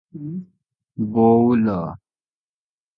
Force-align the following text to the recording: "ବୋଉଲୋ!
"ବୋଉଲୋ! 1.19 1.79